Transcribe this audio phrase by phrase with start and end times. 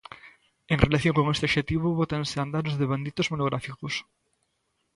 [0.73, 3.93] En relación con este obxectivo bótanse a andar os devanditos monográficos.